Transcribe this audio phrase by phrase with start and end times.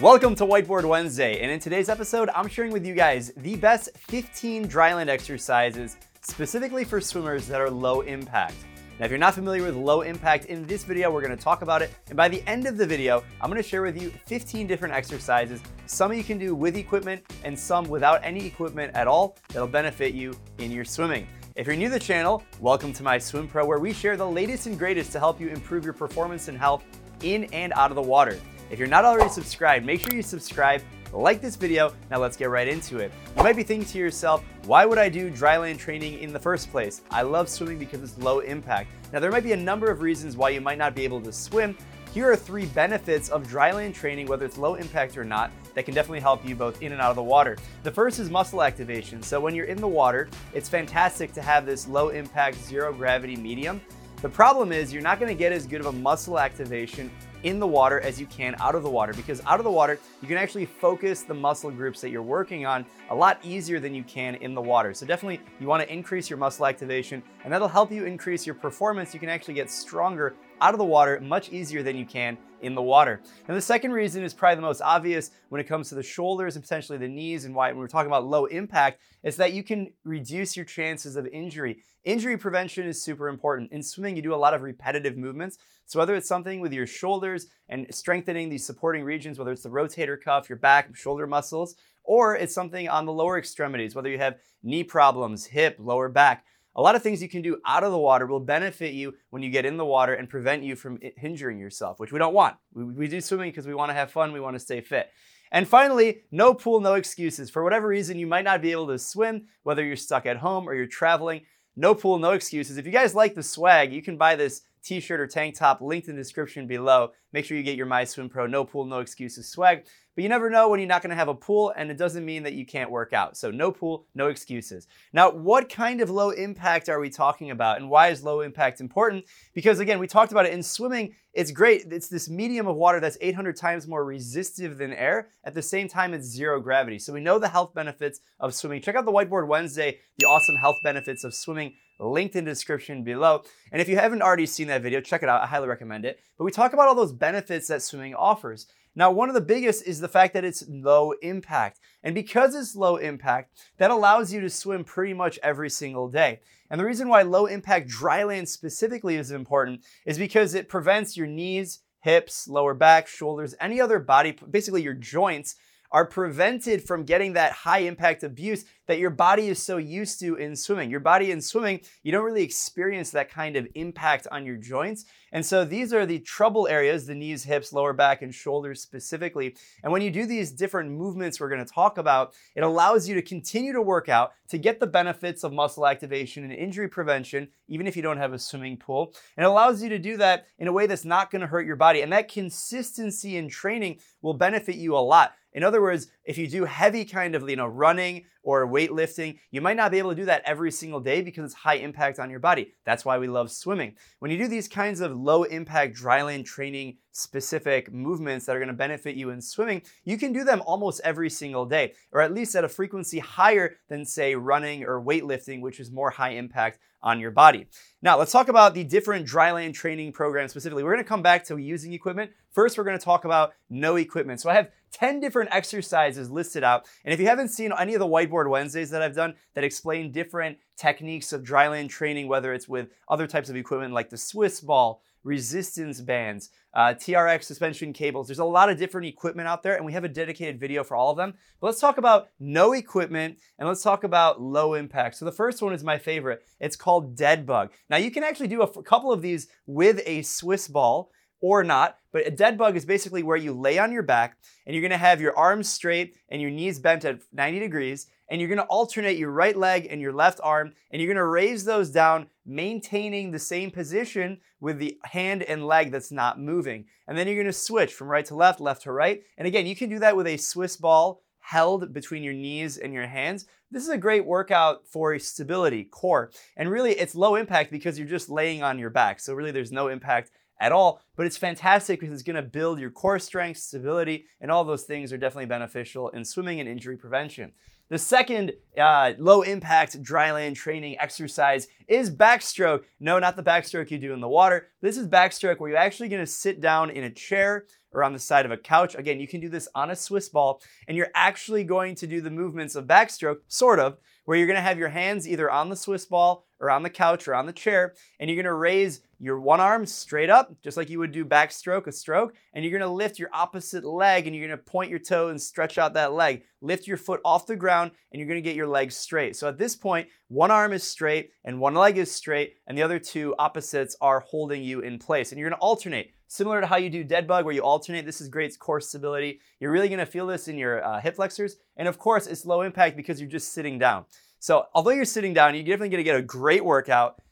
[0.00, 3.90] Welcome to Whiteboard Wednesday, and in today's episode, I'm sharing with you guys the best
[3.98, 8.54] 15 dryland exercises specifically for swimmers that are low impact.
[8.98, 11.82] Now, if you're not familiar with low impact, in this video, we're gonna talk about
[11.82, 11.90] it.
[12.08, 15.60] And by the end of the video, I'm gonna share with you 15 different exercises.
[15.84, 20.14] Some you can do with equipment and some without any equipment at all that'll benefit
[20.14, 21.28] you in your swimming.
[21.54, 24.78] If you're new to the channel, welcome to MySwimPro, where we share the latest and
[24.78, 26.82] greatest to help you improve your performance and health
[27.22, 28.40] in and out of the water.
[28.72, 30.80] If you're not already subscribed, make sure you subscribe,
[31.12, 31.92] like this video.
[32.10, 33.12] Now let's get right into it.
[33.36, 36.70] You might be thinking to yourself, why would I do dryland training in the first
[36.70, 37.02] place?
[37.10, 38.90] I love swimming because it's low impact.
[39.12, 41.30] Now there might be a number of reasons why you might not be able to
[41.30, 41.76] swim.
[42.14, 45.92] Here are three benefits of dryland training, whether it's low impact or not, that can
[45.92, 47.58] definitely help you both in and out of the water.
[47.82, 49.22] The first is muscle activation.
[49.22, 53.36] So when you're in the water, it's fantastic to have this low impact, zero gravity
[53.36, 53.82] medium.
[54.22, 57.10] The problem is you're not gonna get as good of a muscle activation
[57.42, 59.98] in the water as you can out of the water because out of the water,
[60.20, 63.94] you can actually focus the muscle groups that you're working on a lot easier than
[63.94, 64.94] you can in the water.
[64.94, 69.14] So definitely you wanna increase your muscle activation and that'll help you increase your performance.
[69.14, 72.74] You can actually get stronger out of the water much easier than you can in
[72.74, 73.20] the water.
[73.48, 76.54] And the second reason is probably the most obvious when it comes to the shoulders
[76.54, 79.64] and potentially the knees and why when we're talking about low impact is that you
[79.64, 81.82] can reduce your chances of injury.
[82.04, 83.72] Injury prevention is super important.
[83.72, 85.58] In swimming, you do a lot of repetitive movements.
[85.86, 89.68] So whether it's something with your shoulders and strengthening these supporting regions, whether it's the
[89.68, 94.18] rotator cuff, your back, shoulder muscles, or it's something on the lower extremities, whether you
[94.18, 97.92] have knee problems, hip, lower back, a lot of things you can do out of
[97.92, 100.98] the water will benefit you when you get in the water and prevent you from
[101.22, 102.56] injuring yourself, which we don't want.
[102.72, 105.10] We, we do swimming because we want to have fun, we want to stay fit.
[105.50, 107.50] And finally, no pool, no excuses.
[107.50, 110.66] For whatever reason, you might not be able to swim, whether you're stuck at home
[110.66, 111.42] or you're traveling.
[111.76, 112.78] No pool, no excuses.
[112.78, 116.08] If you guys like the swag, you can buy this t-shirt or tank top linked
[116.08, 117.12] in the description below.
[117.32, 119.84] Make sure you get your MySwimPro No Pool No Excuses swag.
[120.14, 122.24] But you never know when you're not going to have a pool and it doesn't
[122.24, 123.36] mean that you can't work out.
[123.36, 124.86] So no pool, no excuses.
[125.12, 128.80] Now, what kind of low impact are we talking about and why is low impact
[128.80, 129.24] important?
[129.54, 131.86] Because again, we talked about it in swimming, it's great.
[131.90, 135.28] It's this medium of water that's 800 times more resistive than air.
[135.44, 136.98] At the same time, it's zero gravity.
[136.98, 138.82] So we know the health benefits of swimming.
[138.82, 143.02] Check out the Whiteboard Wednesday, the awesome health benefits of swimming linked in the description
[143.02, 143.44] below.
[143.70, 145.42] And if you haven't already seen that video, check it out.
[145.42, 146.20] I highly recommend it.
[146.36, 148.66] But we talk about all those benefits that swimming offers.
[148.94, 151.80] Now, one of the biggest is the fact that it's low impact.
[152.02, 156.40] And because it's low impact, that allows you to swim pretty much every single day.
[156.68, 161.26] And the reason why low impact dryland specifically is important is because it prevents your
[161.26, 165.56] knees, hips, lower back, shoulders, any other body, basically your joints
[165.92, 170.34] are prevented from getting that high impact abuse that your body is so used to
[170.36, 170.90] in swimming.
[170.90, 175.04] Your body in swimming, you don't really experience that kind of impact on your joints.
[175.30, 179.56] And so these are the trouble areas the knees, hips, lower back, and shoulders specifically.
[179.82, 183.22] And when you do these different movements we're gonna talk about, it allows you to
[183.22, 187.86] continue to work out to get the benefits of muscle activation and injury prevention, even
[187.86, 189.14] if you don't have a swimming pool.
[189.36, 191.76] And it allows you to do that in a way that's not gonna hurt your
[191.76, 192.02] body.
[192.02, 195.34] And that consistency in training will benefit you a lot.
[195.52, 199.60] In other words, if you do heavy kind of, you know, running or weightlifting, you
[199.60, 202.30] might not be able to do that every single day because it's high impact on
[202.30, 202.72] your body.
[202.84, 203.94] That's why we love swimming.
[204.18, 208.68] When you do these kinds of low impact dryland training specific movements that are going
[208.68, 212.32] to benefit you in swimming, you can do them almost every single day, or at
[212.34, 216.78] least at a frequency higher than, say, running or weightlifting, which is more high impact
[217.02, 217.66] on your body.
[218.00, 220.82] Now, let's talk about the different dryland training programs specifically.
[220.82, 222.30] We're to come back to using equipment.
[222.50, 224.40] First, we're to talk about no equipment.
[224.40, 226.86] So I have 10 different exercises listed out.
[227.04, 230.12] And if you haven't seen any of the Whiteboard Wednesdays that I've done that explain
[230.12, 234.60] different techniques of dryland training, whether it's with other types of equipment like the Swiss
[234.60, 238.26] ball, resistance bands, uh, TRX suspension cables.
[238.26, 240.96] There's a lot of different equipment out there, and we have a dedicated video for
[240.96, 241.34] all of them.
[241.60, 245.16] But let's talk about no equipment and let's talk about low impact.
[245.16, 246.42] So the first one is my favorite.
[246.60, 247.70] It's called Dead Bug.
[247.90, 251.10] Now you can actually do a couple of these with a Swiss ball
[251.42, 251.98] or not.
[252.12, 254.96] But a dead bug is basically where you lay on your back and you're gonna
[254.96, 259.18] have your arms straight and your knees bent at 90 degrees and you're gonna alternate
[259.18, 263.38] your right leg and your left arm, and you're gonna raise those down, maintaining the
[263.38, 266.86] same position with the hand and leg that's not moving.
[267.08, 269.24] And then you're gonna switch from right to left, left to right.
[269.36, 272.94] And again, you can do that with a Swiss ball held between your knees and
[272.94, 273.46] your hands.
[273.72, 276.30] This is a great workout for stability, core.
[276.56, 279.18] And really, it's low impact because you're just laying on your back.
[279.18, 280.30] So, really, there's no impact
[280.60, 284.62] at all, but it's fantastic because it's gonna build your core strength, stability, and all
[284.62, 287.50] those things are definitely beneficial in swimming and injury prevention.
[287.92, 292.84] The second uh, low impact dryland training exercise is backstroke.
[293.00, 294.68] No, not the backstroke you do in the water.
[294.80, 298.18] This is backstroke where you're actually gonna sit down in a chair or on the
[298.18, 298.94] side of a couch.
[298.94, 302.22] Again, you can do this on a Swiss ball, and you're actually going to do
[302.22, 305.76] the movements of backstroke, sort of, where you're gonna have your hands either on the
[305.76, 309.38] Swiss ball or on the couch or on the chair, and you're gonna raise your
[309.38, 312.92] one arm straight up, just like you would do backstroke, a stroke, and you're gonna
[312.92, 316.44] lift your opposite leg and you're gonna point your toe and stretch out that leg.
[316.60, 319.36] Lift your foot off the ground and you're gonna get your legs straight.
[319.36, 322.82] So at this point, one arm is straight and one leg is straight, and the
[322.82, 325.32] other two opposites are holding you in place.
[325.32, 326.12] And you're gonna alternate.
[326.28, 329.40] Similar to how you do dead bug, where you alternate, this is great core stability.
[329.60, 331.56] You're really gonna feel this in your uh, hip flexors.
[331.76, 334.06] And of course, it's low impact because you're just sitting down.
[334.42, 337.22] So although you're sitting down, you're definitely gonna get a great workout.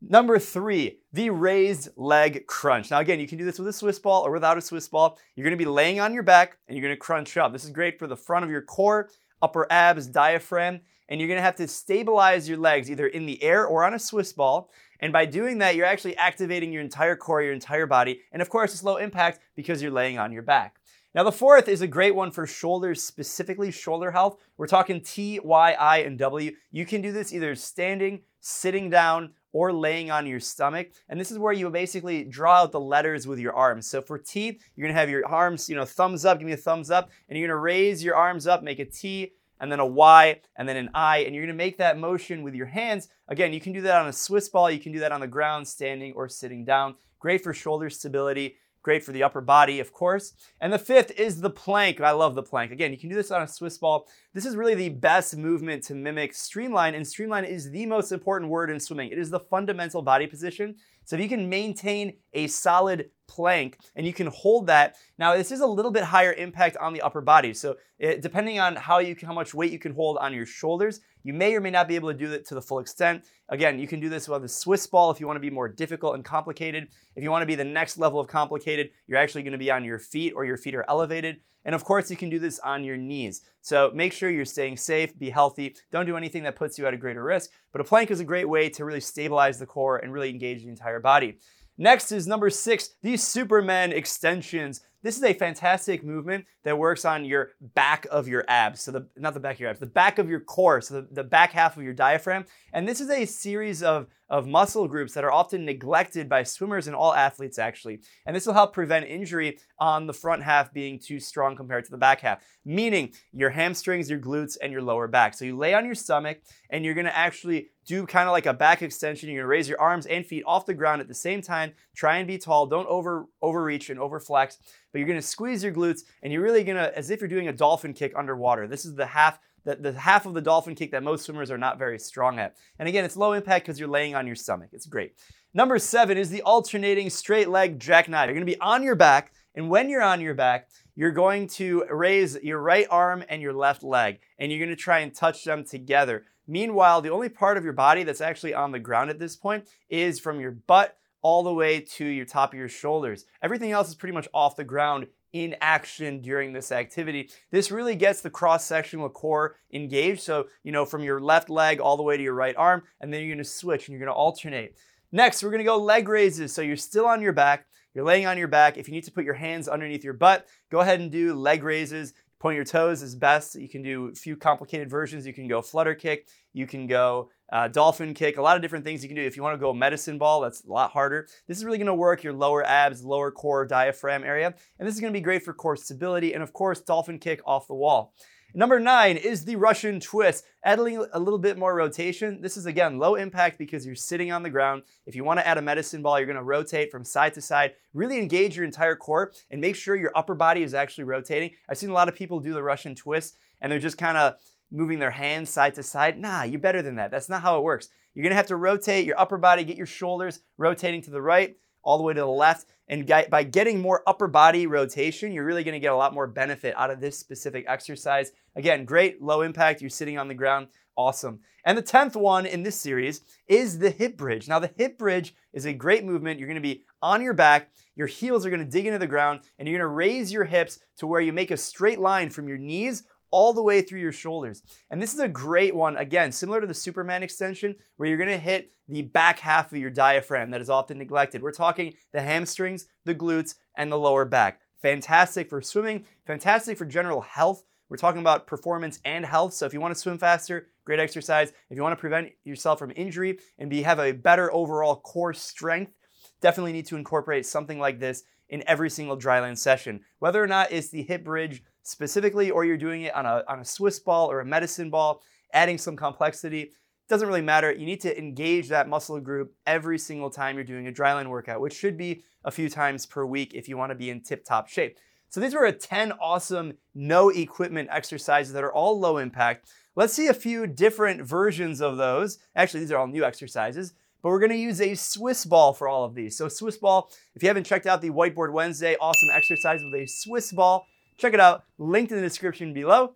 [0.00, 2.92] Number three, the raised leg crunch.
[2.92, 5.18] Now, again, you can do this with a Swiss ball or without a Swiss ball.
[5.34, 7.52] You're gonna be laying on your back and you're gonna crunch up.
[7.52, 9.10] This is great for the front of your core,
[9.42, 13.66] upper abs, diaphragm, and you're gonna have to stabilize your legs either in the air
[13.66, 14.70] or on a Swiss ball.
[15.00, 18.20] And by doing that, you're actually activating your entire core, your entire body.
[18.30, 20.79] And of course, it's low impact because you're laying on your back.
[21.12, 24.38] Now, the fourth is a great one for shoulders, specifically shoulder health.
[24.56, 26.52] We're talking T, Y, I, and W.
[26.70, 30.90] You can do this either standing, sitting down, or laying on your stomach.
[31.08, 33.88] And this is where you basically draw out the letters with your arms.
[33.88, 36.56] So for T, you're gonna have your arms, you know, thumbs up, give me a
[36.56, 39.86] thumbs up, and you're gonna raise your arms up, make a T, and then a
[39.86, 43.08] Y, and then an I, and you're gonna make that motion with your hands.
[43.26, 45.26] Again, you can do that on a Swiss ball, you can do that on the
[45.26, 46.94] ground, standing or sitting down.
[47.18, 48.56] Great for shoulder stability.
[48.82, 50.32] Great for the upper body, of course.
[50.60, 52.00] And the fifth is the plank.
[52.00, 52.72] I love the plank.
[52.72, 54.08] Again, you can do this on a Swiss ball.
[54.32, 58.50] This is really the best movement to mimic streamline, and streamline is the most important
[58.50, 59.10] word in swimming.
[59.10, 60.76] It is the fundamental body position.
[61.04, 65.52] So if you can maintain a solid plank and you can hold that, now this
[65.52, 67.52] is a little bit higher impact on the upper body.
[67.52, 71.00] So it, depending on how you how much weight you can hold on your shoulders,
[71.22, 73.24] you may or may not be able to do it to the full extent.
[73.48, 75.68] Again, you can do this with a Swiss ball if you want to be more
[75.68, 76.88] difficult and complicated.
[77.16, 79.70] If you want to be the next level of complicated, you're actually going to be
[79.70, 81.40] on your feet or your feet are elevated.
[81.64, 83.42] And of course, you can do this on your knees.
[83.60, 86.94] So make sure you're staying safe, be healthy, don't do anything that puts you at
[86.94, 87.50] a greater risk.
[87.72, 90.62] But a plank is a great way to really stabilize the core and really engage
[90.62, 91.38] the entire body.
[91.80, 94.82] Next is number six, these Superman extensions.
[95.02, 98.82] This is a fantastic movement that works on your back of your abs.
[98.82, 101.08] So the not the back of your abs, the back of your core, so the,
[101.10, 102.44] the back half of your diaphragm.
[102.74, 106.86] And this is a series of, of muscle groups that are often neglected by swimmers
[106.86, 108.00] and all athletes actually.
[108.26, 111.90] And this will help prevent injury on the front half being too strong compared to
[111.90, 115.32] the back half, meaning your hamstrings, your glutes, and your lower back.
[115.32, 118.54] So you lay on your stomach and you're gonna actually do kind of like a
[118.54, 119.28] back extension.
[119.28, 121.72] You're gonna raise your arms and feet off the ground at the same time.
[121.94, 122.66] Try and be tall.
[122.66, 124.58] Don't over overreach and overflex.
[124.92, 127.52] But you're gonna squeeze your glutes, and you're really gonna, as if you're doing a
[127.52, 128.68] dolphin kick underwater.
[128.68, 131.58] This is the half the, the half of the dolphin kick that most swimmers are
[131.58, 132.54] not very strong at.
[132.78, 134.70] And again, it's low impact because you're laying on your stomach.
[134.72, 135.14] It's great.
[135.52, 138.28] Number seven is the alternating straight leg jackknife.
[138.28, 141.84] You're gonna be on your back, and when you're on your back, you're going to
[141.90, 145.64] raise your right arm and your left leg, and you're gonna try and touch them
[145.64, 146.24] together.
[146.50, 149.68] Meanwhile, the only part of your body that's actually on the ground at this point
[149.88, 153.24] is from your butt all the way to your top of your shoulders.
[153.40, 157.30] Everything else is pretty much off the ground in action during this activity.
[157.52, 160.22] This really gets the cross-sectional core engaged.
[160.22, 163.12] So, you know, from your left leg all the way to your right arm, and
[163.14, 164.76] then you're gonna switch and you're gonna alternate.
[165.12, 166.52] Next, we're gonna go leg raises.
[166.52, 168.76] So you're still on your back, you're laying on your back.
[168.76, 171.62] If you need to put your hands underneath your butt, go ahead and do leg
[171.62, 172.12] raises.
[172.40, 173.54] Point your toes is best.
[173.54, 175.26] You can do a few complicated versions.
[175.26, 176.26] You can go flutter kick.
[176.54, 178.38] You can go uh, dolphin kick.
[178.38, 179.22] A lot of different things you can do.
[179.22, 181.28] If you want to go medicine ball, that's a lot harder.
[181.46, 184.54] This is really going to work your lower abs, lower core diaphragm area.
[184.78, 186.32] And this is going to be great for core stability.
[186.32, 188.14] And of course, dolphin kick off the wall.
[188.52, 190.44] Number nine is the Russian twist.
[190.64, 192.42] Adding a little bit more rotation.
[192.42, 194.82] This is again low impact because you're sitting on the ground.
[195.06, 197.40] If you want to add a medicine ball, you're going to rotate from side to
[197.40, 197.74] side.
[197.94, 201.52] Really engage your entire core and make sure your upper body is actually rotating.
[201.68, 204.34] I've seen a lot of people do the Russian twist and they're just kind of
[204.72, 206.18] moving their hands side to side.
[206.18, 207.10] Nah, you're better than that.
[207.10, 207.88] That's not how it works.
[208.14, 211.22] You're going to have to rotate your upper body, get your shoulders rotating to the
[211.22, 212.66] right, all the way to the left.
[212.88, 216.74] And by getting more upper body rotation, you're really gonna get a lot more benefit
[216.76, 218.32] out of this specific exercise.
[218.56, 221.40] Again, great low impact, you're sitting on the ground, awesome.
[221.64, 224.48] And the 10th one in this series is the hip bridge.
[224.48, 226.40] Now, the hip bridge is a great movement.
[226.40, 229.68] You're gonna be on your back, your heels are gonna dig into the ground, and
[229.68, 233.04] you're gonna raise your hips to where you make a straight line from your knees
[233.30, 234.62] all the way through your shoulders.
[234.90, 238.36] And this is a great one, again, similar to the Superman extension, where you're gonna
[238.36, 241.42] hit the back half of your diaphragm that is often neglected.
[241.42, 244.60] We're talking the hamstrings, the glutes, and the lower back.
[244.82, 247.62] Fantastic for swimming, fantastic for general health.
[247.88, 249.52] We're talking about performance and health.
[249.52, 251.50] So if you want to swim faster, great exercise.
[251.68, 255.34] If you want to prevent yourself from injury and be have a better overall core
[255.34, 255.92] strength,
[256.40, 260.00] definitely need to incorporate something like this in every single dryland session.
[260.18, 263.60] Whether or not it's the hip bridge specifically, or you're doing it on a, on
[263.60, 266.72] a Swiss ball or a medicine ball, adding some complexity,
[267.08, 267.72] doesn't really matter.
[267.72, 271.60] You need to engage that muscle group every single time you're doing a dryland workout,
[271.60, 274.44] which should be a few times per week if you want to be in tip
[274.44, 274.96] top shape.
[275.28, 279.68] So these were a 10 awesome no equipment exercises that are all low impact.
[279.96, 282.38] Let's see a few different versions of those.
[282.54, 283.92] Actually, these are all new exercises,
[284.22, 286.36] but we're gonna use a Swiss ball for all of these.
[286.36, 290.06] So Swiss ball, if you haven't checked out the Whiteboard Wednesday awesome exercise with a
[290.06, 290.86] Swiss ball,
[291.18, 293.14] check it out, linked in the description below.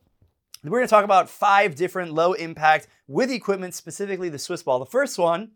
[0.63, 4.79] We're gonna talk about five different low impact with equipment, specifically the Swiss ball.
[4.79, 5.51] The first one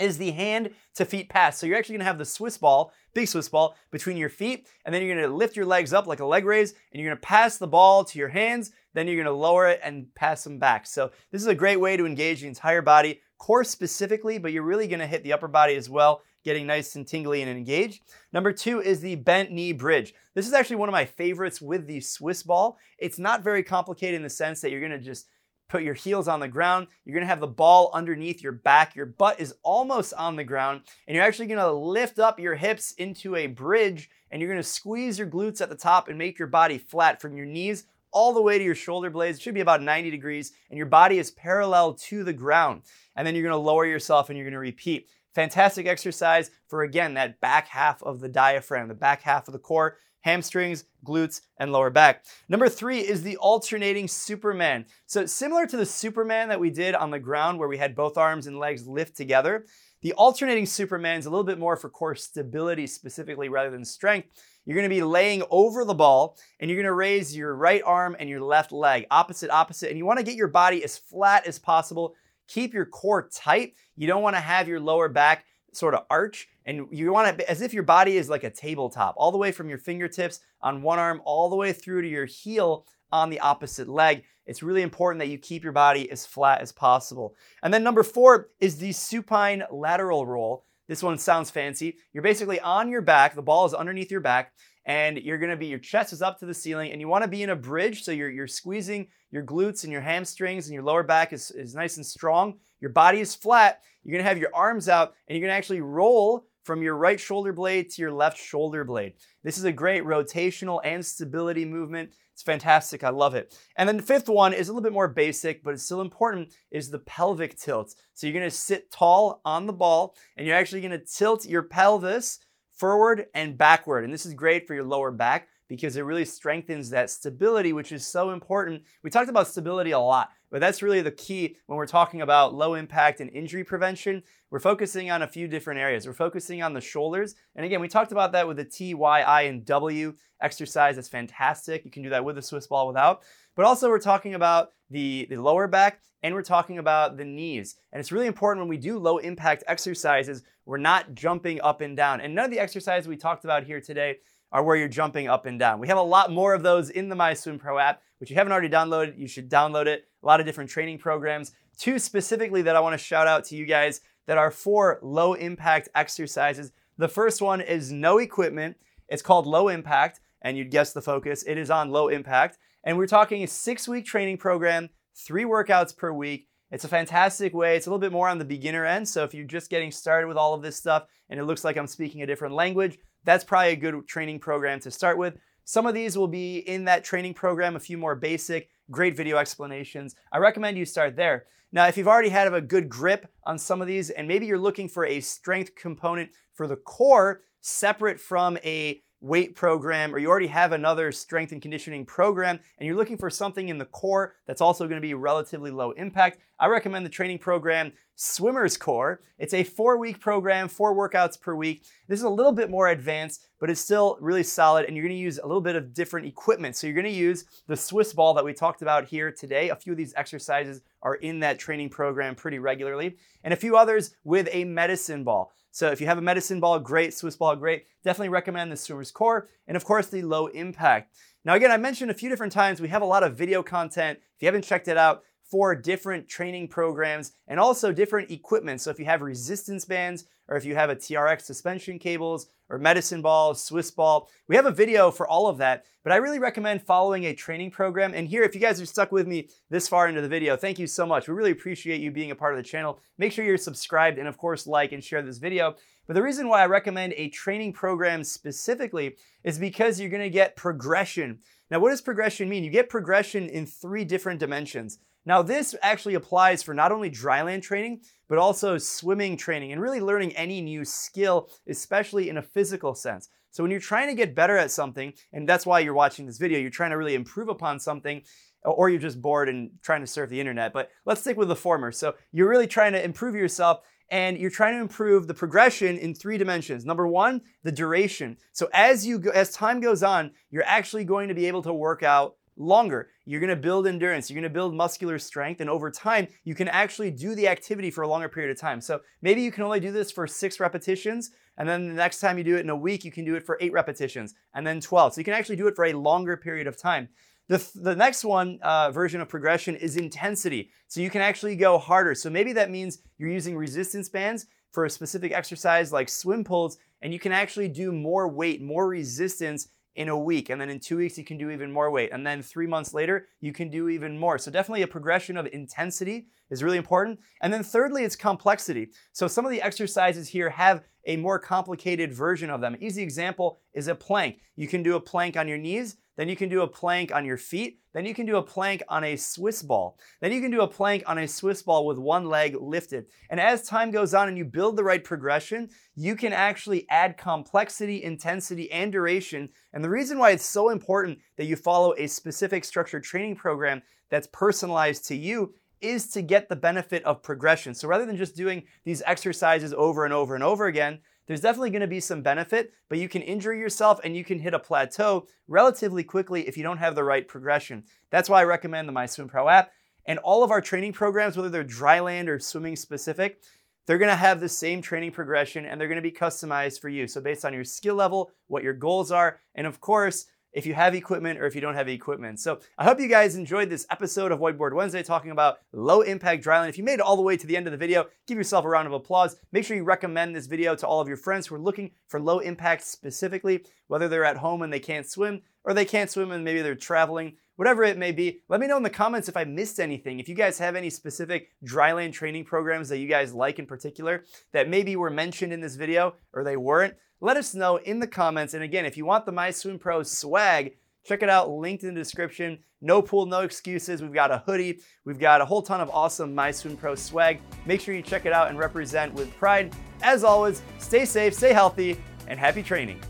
[0.00, 1.58] is the hand to feet pass.
[1.58, 4.94] So you're actually gonna have the Swiss ball, big Swiss ball, between your feet, and
[4.94, 7.58] then you're gonna lift your legs up like a leg raise, and you're gonna pass
[7.58, 10.86] the ball to your hands, then you're gonna lower it and pass them back.
[10.86, 14.62] So this is a great way to engage the entire body, core specifically, but you're
[14.62, 18.02] really gonna hit the upper body as well, getting nice and tingly and engaged.
[18.32, 20.14] Number two is the bent knee bridge.
[20.34, 22.78] This is actually one of my favorites with the Swiss ball.
[22.98, 25.26] It's not very complicated in the sense that you're gonna just
[25.70, 26.88] put your heels on the ground.
[27.04, 28.94] You're gonna have the ball underneath your back.
[28.94, 32.92] Your butt is almost on the ground, and you're actually gonna lift up your hips
[32.92, 36.48] into a bridge, and you're gonna squeeze your glutes at the top and make your
[36.48, 39.38] body flat from your knees all the way to your shoulder blades.
[39.38, 42.82] It should be about 90 degrees, and your body is parallel to the ground.
[43.16, 45.08] And then you're gonna lower yourself and you're gonna repeat.
[45.34, 49.58] Fantastic exercise for, again, that back half of the diaphragm, the back half of the
[49.58, 52.24] core hamstrings, glutes, and lower back.
[52.48, 54.86] Number three is the alternating Superman.
[55.06, 58.18] So similar to the Superman that we did on the ground where we had both
[58.18, 59.66] arms and legs lift together,
[60.02, 64.28] the alternating Superman is a little bit more for core stability specifically rather than strength.
[64.64, 68.28] You're gonna be laying over the ball and you're gonna raise your right arm and
[68.28, 69.90] your left leg, opposite, opposite.
[69.90, 72.14] And you wanna get your body as flat as possible.
[72.48, 73.74] Keep your core tight.
[73.96, 77.62] You don't wanna have your lower back sort of arch and you want it as
[77.62, 80.98] if your body is like a tabletop, all the way from your fingertips on one
[80.98, 84.24] arm, all the way through to your heel on the opposite leg.
[84.50, 87.36] It's really important that you keep your body as flat as possible.
[87.62, 90.64] And then number four is the supine lateral roll.
[90.88, 91.98] This one sounds fancy.
[92.12, 94.52] You're basically on your back, the ball is underneath your back,
[94.84, 97.44] and you're gonna be, your chest is up to the ceiling, and you wanna be
[97.44, 101.04] in a bridge, so you're, you're squeezing your glutes and your hamstrings, and your lower
[101.04, 102.58] back is, is nice and strong.
[102.80, 103.82] Your body is flat.
[104.02, 107.52] You're gonna have your arms out, and you're gonna actually roll from your right shoulder
[107.52, 109.14] blade to your left shoulder blade.
[109.42, 112.10] This is a great rotational and stability movement.
[112.32, 113.04] It's fantastic.
[113.04, 113.56] I love it.
[113.76, 116.54] And then the fifth one is a little bit more basic, but it's still important,
[116.70, 117.94] is the pelvic tilt.
[118.14, 122.38] So you're gonna sit tall on the ball and you're actually gonna tilt your pelvis
[122.76, 124.04] forward and backward.
[124.04, 127.92] And this is great for your lower back because it really strengthens that stability, which
[127.92, 128.82] is so important.
[129.04, 132.52] We talked about stability a lot, but that's really the key when we're talking about
[132.52, 134.24] low impact and injury prevention.
[134.50, 136.08] We're focusing on a few different areas.
[136.08, 137.36] We're focusing on the shoulders.
[137.54, 140.96] And again, we talked about that with the T, Y, I, and W exercise.
[140.96, 141.84] That's fantastic.
[141.84, 143.22] You can do that with a Swiss ball without.
[143.54, 147.76] But also, we're talking about the, the lower back and we're talking about the knees.
[147.92, 151.96] And it's really important when we do low impact exercises, we're not jumping up and
[151.96, 152.20] down.
[152.20, 154.16] And none of the exercises we talked about here today
[154.52, 155.80] are where you're jumping up and down.
[155.80, 158.68] We have a lot more of those in the MySwimPro app, which you haven't already
[158.68, 160.08] downloaded, you should download it.
[160.22, 161.52] A lot of different training programs.
[161.78, 165.34] Two specifically that I want to shout out to you guys that are for low
[165.34, 166.72] impact exercises.
[166.98, 168.76] The first one is no equipment.
[169.08, 171.42] It's called low impact, and you'd guess the focus.
[171.44, 172.58] It is on low impact.
[172.84, 176.48] And we're talking a six week training program, three workouts per week.
[176.70, 177.76] It's a fantastic way.
[177.76, 179.08] It's a little bit more on the beginner end.
[179.08, 181.76] So if you're just getting started with all of this stuff and it looks like
[181.76, 185.36] I'm speaking a different language, that's probably a good training program to start with.
[185.64, 189.36] Some of these will be in that training program, a few more basic, great video
[189.36, 190.16] explanations.
[190.32, 191.46] I recommend you start there.
[191.72, 194.58] Now, if you've already had a good grip on some of these and maybe you're
[194.58, 200.28] looking for a strength component for the core separate from a weight program or you
[200.28, 204.34] already have another strength and conditioning program and you're looking for something in the core
[204.46, 209.22] that's also going to be relatively low impact, I recommend the training program Swimmer's Core.
[209.38, 211.84] It's a four week program, four workouts per week.
[212.06, 215.16] This is a little bit more advanced, but it's still really solid and you're going
[215.16, 216.76] to use a little bit of different equipment.
[216.76, 219.70] So you're going to use the Swiss ball that we talked about here today.
[219.70, 223.76] A few of these exercises are in that training program pretty regularly and a few
[223.76, 225.52] others with a medicine ball.
[225.70, 227.86] So if you have a medicine ball, great, Swiss ball, great.
[228.04, 231.14] Definitely recommend the swimmer's core and of course the low impact.
[231.44, 234.18] Now again, I mentioned a few different times, we have a lot of video content.
[234.36, 238.80] If you haven't checked it out, for different training programs and also different equipment.
[238.80, 242.78] So if you have resistance bands or if you have a TRX suspension cables or
[242.78, 245.84] medicine ball, Swiss ball, we have a video for all of that.
[246.04, 248.14] But I really recommend following a training program.
[248.14, 250.78] And here, if you guys are stuck with me this far into the video, thank
[250.78, 251.28] you so much.
[251.28, 253.00] We really appreciate you being a part of the channel.
[253.18, 255.74] Make sure you're subscribed and of course like and share this video.
[256.10, 259.14] But the reason why I recommend a training program specifically
[259.44, 261.38] is because you're gonna get progression.
[261.70, 262.64] Now, what does progression mean?
[262.64, 264.98] You get progression in three different dimensions.
[265.24, 270.00] Now, this actually applies for not only dryland training, but also swimming training and really
[270.00, 273.28] learning any new skill, especially in a physical sense.
[273.52, 276.38] So when you're trying to get better at something, and that's why you're watching this
[276.38, 278.22] video, you're trying to really improve upon something,
[278.64, 280.72] or you're just bored and trying to surf the internet.
[280.72, 281.92] But let's stick with the former.
[281.92, 286.14] So you're really trying to improve yourself and you're trying to improve the progression in
[286.14, 286.84] three dimensions.
[286.84, 288.36] Number one, the duration.
[288.52, 291.72] So as you go, as time goes on, you're actually going to be able to
[291.72, 293.08] work out longer.
[293.24, 297.10] You're gonna build endurance, you're gonna build muscular strength, and over time, you can actually
[297.10, 298.80] do the activity for a longer period of time.
[298.80, 302.38] So maybe you can only do this for six repetitions, and then the next time
[302.38, 304.80] you do it in a week, you can do it for eight repetitions, and then
[304.80, 305.14] 12.
[305.14, 307.08] So you can actually do it for a longer period of time.
[307.50, 310.70] The, th- the next one uh, version of progression is intensity.
[310.86, 312.14] So you can actually go harder.
[312.14, 316.78] So maybe that means you're using resistance bands for a specific exercise like swim pulls,
[317.02, 319.66] and you can actually do more weight, more resistance
[319.96, 320.48] in a week.
[320.48, 322.10] And then in two weeks, you can do even more weight.
[322.12, 324.38] And then three months later, you can do even more.
[324.38, 327.18] So definitely a progression of intensity is really important.
[327.42, 328.90] And then thirdly, it's complexity.
[329.12, 332.76] So some of the exercises here have a more complicated version of them.
[332.80, 334.38] Easy example is a plank.
[334.54, 337.24] You can do a plank on your knees, then you can do a plank on
[337.24, 339.98] your feet, then you can do a plank on a Swiss ball.
[340.20, 343.06] Then you can do a plank on a Swiss ball with one leg lifted.
[343.30, 347.16] And as time goes on and you build the right progression, you can actually add
[347.16, 349.48] complexity, intensity, and duration.
[349.72, 353.80] And the reason why it's so important that you follow a specific structured training program
[354.10, 357.72] that's personalized to you is to get the benefit of progression.
[357.72, 360.98] So rather than just doing these exercises over and over and over again,
[361.30, 364.40] there's definitely going to be some benefit, but you can injure yourself and you can
[364.40, 367.84] hit a plateau relatively quickly if you don't have the right progression.
[368.10, 369.70] That's why I recommend the MySwimPro app.
[370.06, 373.42] And all of our training programs, whether they're dryland or swimming specific,
[373.86, 377.06] they're gonna have the same training progression and they're gonna be customized for you.
[377.06, 380.74] So, based on your skill level, what your goals are, and of course, if you
[380.74, 382.40] have equipment or if you don't have equipment.
[382.40, 386.44] So I hope you guys enjoyed this episode of Whiteboard Wednesday talking about low impact
[386.44, 386.68] dryland.
[386.68, 388.64] If you made it all the way to the end of the video, give yourself
[388.64, 389.36] a round of applause.
[389.52, 392.20] Make sure you recommend this video to all of your friends who are looking for
[392.20, 396.30] low impact specifically, whether they're at home and they can't swim or they can't swim
[396.30, 398.40] and maybe they're traveling whatever it may be.
[398.48, 400.18] Let me know in the comments if I missed anything.
[400.18, 404.24] If you guys have any specific dryland training programs that you guys like in particular
[404.52, 408.06] that maybe were mentioned in this video or they weren't, let us know in the
[408.06, 408.54] comments.
[408.54, 412.58] And again, if you want the MySwimPro swag, check it out, linked in the description.
[412.80, 414.00] No pool, no excuses.
[414.00, 414.80] We've got a hoodie.
[415.04, 417.40] We've got a whole ton of awesome MySwimPro swag.
[417.66, 419.74] Make sure you check it out and represent with pride.
[420.02, 423.00] As always, stay safe, stay healthy, and happy training.